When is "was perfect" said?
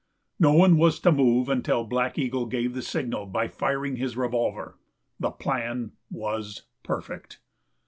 6.09-7.39